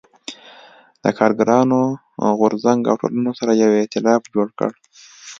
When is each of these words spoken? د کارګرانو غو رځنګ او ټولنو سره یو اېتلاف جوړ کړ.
د 1.03 1.05
کارګرانو 1.17 1.81
غو 2.37 2.45
رځنګ 2.53 2.81
او 2.87 2.95
ټولنو 3.01 3.31
سره 3.39 3.51
یو 3.61 3.71
اېتلاف 3.81 4.21
جوړ 4.33 4.47
کړ. 4.59 4.71